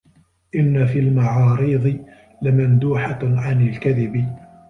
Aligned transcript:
إنَّ 0.55 0.85
فِي 0.85 0.99
الْمَعَارِيضِ 0.99 2.05
لَمَنْدُوحَةً 2.41 3.19
عَنْ 3.23 3.67
الْكَذِبِ 3.67 4.27